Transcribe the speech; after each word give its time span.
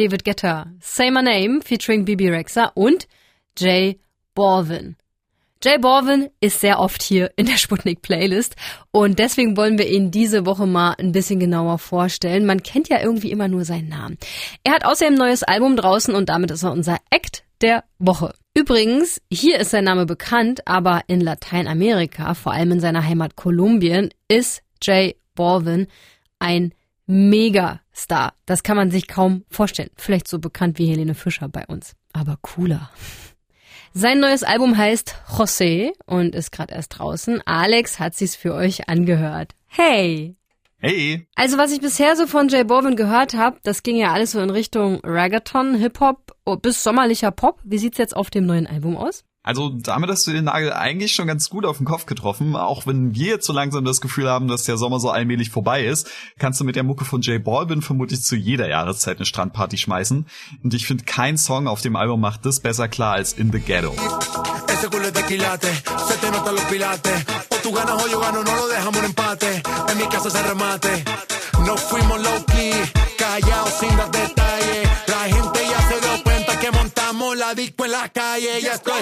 David 0.00 0.24
Guetta, 0.24 0.72
Say 0.80 1.10
My 1.10 1.20
Name 1.20 1.60
featuring 1.60 2.06
Bibi 2.06 2.30
Rexa 2.30 2.72
und 2.74 3.06
Jay 3.58 4.00
Balvin. 4.34 4.96
Jay 5.62 5.76
Balvin 5.76 6.30
ist 6.40 6.60
sehr 6.60 6.78
oft 6.78 7.02
hier 7.02 7.30
in 7.36 7.44
der 7.44 7.58
Sputnik 7.58 8.00
Playlist 8.00 8.56
und 8.92 9.18
deswegen 9.18 9.58
wollen 9.58 9.76
wir 9.76 9.86
ihn 9.90 10.10
diese 10.10 10.46
Woche 10.46 10.64
mal 10.64 10.94
ein 10.98 11.12
bisschen 11.12 11.38
genauer 11.38 11.78
vorstellen. 11.78 12.46
Man 12.46 12.62
kennt 12.62 12.88
ja 12.88 13.02
irgendwie 13.02 13.30
immer 13.30 13.48
nur 13.48 13.66
seinen 13.66 13.90
Namen. 13.90 14.16
Er 14.64 14.72
hat 14.72 14.86
außerdem 14.86 15.16
ein 15.16 15.18
neues 15.18 15.42
Album 15.42 15.76
draußen 15.76 16.14
und 16.14 16.30
damit 16.30 16.50
ist 16.50 16.62
er 16.62 16.72
unser 16.72 16.96
Act 17.10 17.44
der 17.60 17.84
Woche. 17.98 18.32
Übrigens, 18.54 19.20
hier 19.30 19.58
ist 19.58 19.70
sein 19.70 19.84
Name 19.84 20.06
bekannt, 20.06 20.66
aber 20.66 21.02
in 21.08 21.20
Lateinamerika, 21.20 22.32
vor 22.32 22.52
allem 22.52 22.72
in 22.72 22.80
seiner 22.80 23.04
Heimat 23.06 23.36
Kolumbien, 23.36 24.14
ist 24.28 24.62
Jay 24.82 25.16
Balvin 25.34 25.88
ein 26.38 26.72
Megastar. 27.10 28.32
Das 28.46 28.62
kann 28.62 28.76
man 28.76 28.90
sich 28.90 29.08
kaum 29.08 29.44
vorstellen. 29.50 29.90
Vielleicht 29.96 30.28
so 30.28 30.38
bekannt 30.38 30.78
wie 30.78 30.86
Helene 30.86 31.14
Fischer 31.14 31.48
bei 31.48 31.66
uns, 31.66 31.94
aber 32.12 32.38
cooler. 32.40 32.90
Sein 33.92 34.20
neues 34.20 34.44
Album 34.44 34.76
heißt 34.76 35.16
José 35.36 35.90
und 36.06 36.34
ist 36.36 36.52
gerade 36.52 36.74
erst 36.74 36.98
draußen. 36.98 37.42
Alex 37.44 37.98
hat 37.98 38.14
sich's 38.14 38.36
für 38.36 38.54
euch 38.54 38.88
angehört. 38.88 39.56
Hey! 39.66 40.36
Hey! 40.78 41.26
Also 41.34 41.58
was 41.58 41.72
ich 41.72 41.80
bisher 41.80 42.16
so 42.16 42.26
von 42.26 42.48
Jay 42.48 42.64
Balvin 42.64 42.96
gehört 42.96 43.34
habe, 43.34 43.58
das 43.64 43.82
ging 43.82 43.96
ja 43.96 44.12
alles 44.12 44.30
so 44.30 44.40
in 44.40 44.48
Richtung 44.48 45.00
Reggaeton, 45.04 45.74
Hip-Hop 45.74 46.36
bis 46.62 46.82
sommerlicher 46.82 47.32
Pop. 47.32 47.60
Wie 47.64 47.78
sieht's 47.78 47.98
jetzt 47.98 48.16
auf 48.16 48.30
dem 48.30 48.46
neuen 48.46 48.66
Album 48.66 48.96
aus? 48.96 49.24
Also 49.42 49.70
damit 49.70 50.10
hast 50.10 50.26
du 50.26 50.32
den 50.32 50.44
Nagel 50.44 50.72
eigentlich 50.72 51.12
schon 51.12 51.26
ganz 51.26 51.48
gut 51.48 51.64
auf 51.64 51.78
den 51.78 51.86
Kopf 51.86 52.04
getroffen. 52.04 52.56
Auch 52.56 52.86
wenn 52.86 53.14
wir 53.14 53.26
jetzt 53.26 53.46
so 53.46 53.54
langsam 53.54 53.84
das 53.84 54.02
Gefühl 54.02 54.28
haben, 54.28 54.48
dass 54.48 54.64
der 54.64 54.76
Sommer 54.76 55.00
so 55.00 55.10
allmählich 55.10 55.50
vorbei 55.50 55.84
ist, 55.84 56.10
kannst 56.38 56.60
du 56.60 56.64
mit 56.64 56.76
der 56.76 56.82
Mucke 56.82 57.06
von 57.06 57.22
Jay 57.22 57.38
Balvin 57.38 57.80
vermutlich 57.80 58.22
zu 58.22 58.36
jeder 58.36 58.68
Jahreszeit 58.68 59.16
eine 59.16 59.24
Strandparty 59.24 59.78
schmeißen. 59.78 60.26
Und 60.62 60.74
ich 60.74 60.86
finde, 60.86 61.04
kein 61.04 61.38
Song 61.38 61.68
auf 61.68 61.80
dem 61.80 61.96
Album 61.96 62.20
macht 62.20 62.44
das 62.44 62.60
besser 62.60 62.88
klar 62.88 63.14
als 63.14 63.32
In 63.32 63.50
the 63.50 63.60
Ghetto. 63.60 63.94
La 77.50 77.54
disco 77.54 77.84
en 77.84 77.92
la 77.92 78.08
calle. 78.08 78.60
Ya 78.62 78.74
esto 78.74 78.92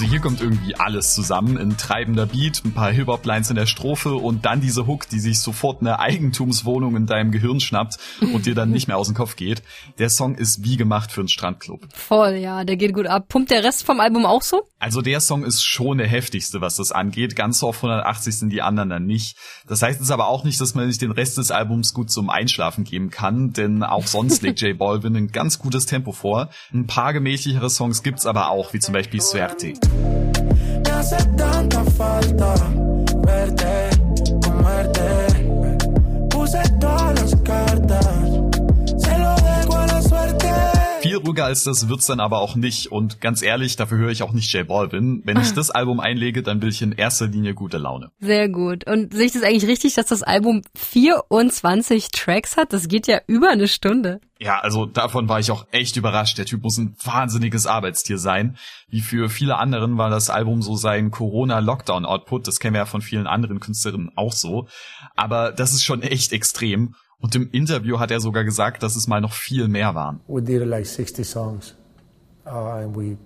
Also 0.00 0.12
hier 0.12 0.20
kommt 0.22 0.40
irgendwie 0.40 0.74
alles 0.76 1.12
zusammen. 1.12 1.58
Ein 1.58 1.76
treibender 1.76 2.24
Beat, 2.24 2.62
ein 2.64 2.72
paar 2.72 2.90
Hip-Hop-Lines 2.90 3.50
in 3.50 3.56
der 3.56 3.66
Strophe 3.66 4.14
und 4.14 4.46
dann 4.46 4.62
diese 4.62 4.86
Hook, 4.86 5.06
die 5.06 5.20
sich 5.20 5.40
sofort 5.40 5.82
eine 5.82 5.98
Eigentumswohnung 5.98 6.96
in 6.96 7.04
deinem 7.04 7.32
Gehirn 7.32 7.60
schnappt 7.60 7.98
und 8.22 8.46
dir 8.46 8.54
dann 8.54 8.70
nicht 8.70 8.88
mehr 8.88 8.96
aus 8.96 9.08
dem 9.08 9.14
Kopf 9.14 9.36
geht. 9.36 9.62
Der 9.98 10.08
Song 10.08 10.36
ist 10.36 10.64
wie 10.64 10.78
gemacht 10.78 11.12
für 11.12 11.20
einen 11.20 11.28
Strandclub. 11.28 11.86
Voll, 11.92 12.36
ja, 12.36 12.64
der 12.64 12.78
geht 12.78 12.94
gut 12.94 13.06
ab. 13.08 13.28
Pumpt 13.28 13.50
der 13.50 13.62
Rest 13.62 13.84
vom 13.84 14.00
Album 14.00 14.24
auch 14.24 14.40
so? 14.40 14.62
Also 14.78 15.02
der 15.02 15.20
Song 15.20 15.44
ist 15.44 15.62
schon 15.62 15.98
der 15.98 16.08
heftigste, 16.08 16.62
was 16.62 16.76
das 16.76 16.92
angeht. 16.92 17.36
Ganz 17.36 17.62
auf 17.62 17.76
180 17.76 18.38
sind 18.38 18.48
die 18.48 18.62
anderen 18.62 18.88
dann 18.88 19.04
nicht. 19.04 19.36
Das 19.68 19.82
heißt 19.82 20.00
jetzt 20.00 20.10
aber 20.10 20.28
auch 20.28 20.44
nicht, 20.44 20.58
dass 20.62 20.74
man 20.74 20.88
sich 20.88 20.96
den 20.96 21.10
Rest 21.10 21.36
des 21.36 21.50
Albums 21.50 21.92
gut 21.92 22.10
zum 22.10 22.30
Einschlafen 22.30 22.84
geben 22.84 23.10
kann, 23.10 23.52
denn 23.52 23.82
auch 23.82 24.06
sonst 24.06 24.40
legt 24.40 24.62
J 24.62 24.78
Balvin 24.78 25.14
ein 25.14 25.28
ganz 25.28 25.58
gutes 25.58 25.84
Tempo 25.84 26.12
vor. 26.12 26.48
Ein 26.72 26.86
paar 26.86 27.12
gemächlichere 27.12 27.68
Songs 27.68 28.02
gibt's 28.02 28.24
aber 28.24 28.48
auch, 28.48 28.72
wie 28.72 28.78
zum 28.78 28.94
Beispiel 28.94 29.20
Suerte. 29.20 29.74
Me 30.84 30.90
hace 30.90 31.16
tanta 31.36 31.84
falta 31.84 32.79
Ruhiger 41.40 41.46
als 41.46 41.64
das 41.64 41.88
wird's 41.88 42.06
dann 42.06 42.20
aber 42.20 42.38
auch 42.38 42.54
nicht. 42.54 42.92
Und 42.92 43.20
ganz 43.20 43.42
ehrlich, 43.42 43.76
dafür 43.76 43.98
höre 43.98 44.10
ich 44.10 44.22
auch 44.22 44.32
nicht 44.32 44.52
J 44.52 44.66
Balvin. 44.66 45.22
Wenn 45.24 45.40
ich 45.40 45.52
das 45.52 45.70
Album 45.70 46.00
einlege, 46.00 46.42
dann 46.42 46.60
will 46.60 46.68
ich 46.68 46.82
in 46.82 46.92
erster 46.92 47.26
Linie 47.26 47.54
gute 47.54 47.78
Laune. 47.78 48.10
Sehr 48.20 48.48
gut. 48.48 48.86
Und 48.86 49.14
sehe 49.14 49.26
ich 49.26 49.32
das 49.32 49.42
eigentlich 49.42 49.66
richtig, 49.66 49.94
dass 49.94 50.06
das 50.06 50.22
Album 50.22 50.62
24 50.76 52.10
Tracks 52.10 52.56
hat? 52.56 52.72
Das 52.72 52.88
geht 52.88 53.06
ja 53.06 53.20
über 53.26 53.50
eine 53.50 53.68
Stunde. 53.68 54.20
Ja, 54.38 54.58
also 54.58 54.86
davon 54.86 55.28
war 55.28 55.40
ich 55.40 55.50
auch 55.50 55.66
echt 55.70 55.96
überrascht. 55.96 56.38
Der 56.38 56.46
Typ 56.46 56.62
muss 56.62 56.78
ein 56.78 56.94
wahnsinniges 57.02 57.66
Arbeitstier 57.66 58.18
sein. 58.18 58.56
Wie 58.88 59.00
für 59.00 59.28
viele 59.28 59.56
anderen 59.56 59.98
war 59.98 60.10
das 60.10 60.30
Album 60.30 60.62
so 60.62 60.76
sein 60.76 61.10
Corona-Lockdown-Output. 61.10 62.46
Das 62.46 62.58
kennen 62.58 62.74
wir 62.74 62.80
ja 62.80 62.86
von 62.86 63.02
vielen 63.02 63.26
anderen 63.26 63.60
Künstlerinnen 63.60 64.10
auch 64.16 64.32
so. 64.32 64.66
Aber 65.16 65.52
das 65.52 65.72
ist 65.72 65.84
schon 65.84 66.02
echt 66.02 66.32
extrem. 66.32 66.94
Und 67.20 67.34
im 67.34 67.50
Interview 67.52 67.98
hat 67.98 68.10
er 68.10 68.20
sogar 68.20 68.44
gesagt, 68.44 68.82
dass 68.82 68.96
es 68.96 69.06
mal 69.06 69.20
noch 69.20 69.32
viel 69.32 69.68
mehr 69.68 69.94
waren. 69.94 70.20
We 70.26 70.42
did 70.42 70.66
like 70.66 70.86
60 70.86 71.26
songs 71.26 71.74
uh, 72.46 72.82
and 72.82 72.96
we 72.96 73.16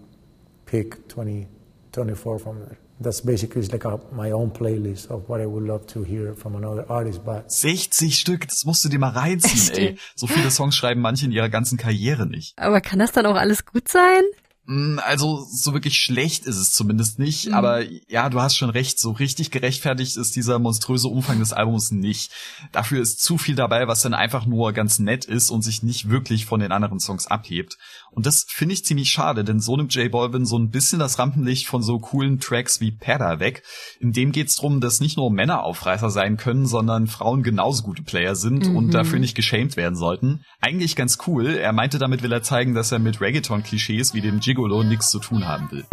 picked 0.66 1.12
20, 1.12 1.47
24 1.93 2.43
from 2.43 2.56
there. 2.59 2.77
That's 3.00 3.22
basically 3.22 3.62
like 3.62 3.84
a, 3.84 3.99
my 4.12 4.33
own 4.33 4.53
playlist 4.53 5.10
of 5.10 5.28
what 5.28 5.41
I 5.41 5.47
would 5.47 5.66
love 5.66 5.87
to 5.88 6.04
hear 6.04 6.34
from 6.34 6.54
another 6.54 6.88
artist. 6.88 7.25
But 7.25 7.50
60 7.50 8.16
Stück, 8.16 8.47
das 8.49 8.65
musst 8.65 8.84
du 8.84 8.88
dir 8.88 8.99
mal 8.99 9.10
reinziehen, 9.10 9.77
ey. 9.77 9.99
So 10.15 10.27
viele 10.27 10.50
Songs 10.50 10.77
schreiben 10.77 11.00
manche 11.00 11.27
in 11.27 11.33
ihrer 11.33 11.49
ganzen 11.49 11.77
Karriere 11.77 12.27
nicht. 12.27 12.54
Aber 12.56 12.81
kann 12.81 13.00
das 13.00 13.12
dann 13.12 13.27
auch 13.27 13.34
alles 13.34 13.66
gut 13.66 13.88
sein? 13.88 14.22
Mm, 14.66 14.98
also 15.04 15.47
so 15.50 15.75
wirklich 15.75 15.97
schlecht 15.98 16.47
ist 16.47 16.56
es 16.56 16.72
zumindest 16.72 17.19
nicht, 17.19 17.48
mhm. 17.48 17.54
aber 17.54 17.82
ja, 18.08 18.30
du 18.30 18.41
hast 18.41 18.56
schon 18.56 18.70
recht, 18.70 18.98
so 18.98 19.10
richtig 19.10 19.50
gerechtfertigt 19.50 20.16
ist 20.16 20.36
dieser 20.36 20.58
monströse 20.58 21.08
Umfang 21.08 21.38
des 21.38 21.52
Albums 21.52 21.91
nicht. 21.91 22.32
Dafür 22.72 23.03
ist 23.03 23.20
zu 23.20 23.36
viel 23.36 23.56
dabei, 23.56 23.88
was 23.88 24.00
dann 24.00 24.14
einfach 24.14 24.47
nur 24.47 24.72
ganz 24.72 24.98
nett 24.98 25.26
ist 25.26 25.50
und 25.50 25.62
sich 25.62 25.82
nicht 25.82 26.08
wirklich 26.08 26.47
von 26.47 26.60
den 26.60 26.72
anderen 26.72 26.98
Songs 26.98 27.26
abhebt. 27.26 27.76
Und 28.10 28.24
das 28.24 28.47
finde 28.48 28.74
ich 28.74 28.84
ziemlich 28.84 29.10
schade, 29.10 29.44
denn 29.44 29.60
so 29.60 29.76
nimmt 29.76 29.94
J 29.94 30.10
Balvin 30.10 30.47
so 30.47 30.58
ein 30.58 30.70
bisschen 30.70 30.98
das 30.98 31.19
Rampenlicht 31.19 31.66
von 31.66 31.82
so 31.82 31.98
coolen 31.98 32.41
Tracks 32.41 32.80
wie 32.80 32.92
Pedda 32.92 33.41
weg. 33.41 33.64
In 34.00 34.12
dem 34.12 34.32
geht's 34.32 34.56
drum, 34.56 34.80
dass 34.80 35.00
nicht 35.00 35.19
nur 35.19 35.30
Männer 35.30 35.62
Aufreißer 35.64 36.08
sein 36.08 36.38
können, 36.38 36.66
sondern 36.66 37.06
Frauen 37.06 37.42
genauso 37.42 37.82
gute 37.82 38.03
Player 38.03 38.34
sind 38.34 38.69
mhm. 38.69 38.76
und 38.76 38.94
dafür 38.94 39.19
nicht 39.19 39.34
geschämt 39.34 39.76
werden 39.76 39.97
sollten. 39.97 40.42
Eigentlich 40.60 40.97
ganz 40.97 41.19
cool. 41.26 41.48
Er 41.48 41.72
meinte 41.72 41.98
damit 41.98 42.22
will 42.22 42.32
er 42.32 42.42
zeigen, 42.42 42.74
dass 42.74 42.92
er 42.92 42.98
mit 42.98 43.20
Reggaeton-Klischees 43.20 44.14
wie 44.14 44.22
dem 44.22 44.41
G 44.41 44.53
Gigolo 44.54 44.84
nichts 44.84 45.10
zu 45.10 45.19
tun 45.19 45.42
haben 45.42 45.69
will. 45.72 45.84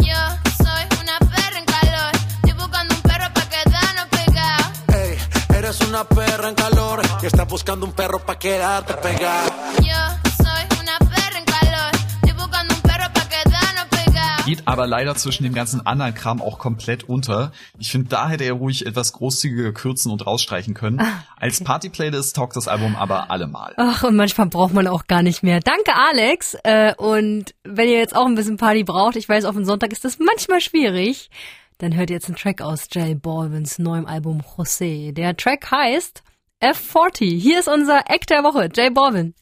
una 5.88 6.04
perra 6.04 6.50
en 6.50 6.56
calor 6.56 7.02
y 7.22 7.26
está 7.26 7.44
buscando 7.46 7.86
un 7.86 7.94
perro 7.94 8.20
pa 8.20 8.38
quedarte 8.38 8.94
pegado. 8.94 9.52
Geht 14.52 14.68
aber 14.68 14.86
leider 14.86 15.16
zwischen 15.16 15.44
dem 15.44 15.54
ganzen 15.54 15.86
anderen 15.86 16.14
Kram 16.14 16.42
auch 16.42 16.60
komplett 16.60 17.06
unter. 17.06 17.54
Ich 17.80 17.90
finde, 17.90 18.10
da 18.10 18.28
hätte 18.28 18.44
er 18.44 18.54
ruhig 18.54 18.86
etwas 18.86 19.14
großzügiger 19.14 19.72
kürzen 19.72 20.12
und 20.12 20.26
rausstreichen 20.28 20.74
können. 20.74 21.00
Ah, 21.00 21.24
Als 21.38 21.64
Party-Playlist 21.64 22.36
taugt 22.36 22.58
das 22.58 22.68
Album 22.68 22.96
aber 22.98 23.32
allemal. 23.32 23.74
Ach, 23.78 24.04
und 24.04 24.16
manchmal 24.18 24.48
braucht 24.48 24.74
man 24.74 24.88
auch 24.88 25.08
gar 25.08 25.24
nicht 25.24 25.42
mehr. 25.42 25.62
Danke, 25.62 25.94
Alex. 25.96 26.58
Äh, 26.64 26.94
und 26.96 27.56
wenn 27.64 27.88
ihr 27.88 27.98
jetzt 27.98 28.16
auch 28.16 28.26
ein 28.26 28.36
bisschen 28.36 28.58
Party 28.58 28.84
braucht, 28.84 29.16
ich 29.16 29.30
weiß, 29.30 29.46
auf 29.46 29.56
den 29.56 29.66
Sonntag 29.66 29.94
ist 29.94 30.04
das 30.04 30.20
manchmal 30.20 30.60
schwierig, 30.60 31.30
dann 31.78 31.96
hört 31.96 32.10
ihr 32.10 32.18
jetzt 32.18 32.28
einen 32.28 32.36
Track 32.36 32.62
aus 32.62 32.88
Jay 32.92 33.16
Balvins 33.16 33.80
neuem 33.80 34.06
Album 34.06 34.42
José. 34.42 35.14
Der 35.14 35.38
Track 35.38 35.72
heißt 35.72 36.24
F40. 36.62 37.40
Hier 37.40 37.60
ist 37.60 37.70
unser 37.70 38.02
Eck 38.10 38.28
der 38.28 38.44
Woche, 38.44 38.70
Jay 38.76 38.90
Balvin. 38.90 39.34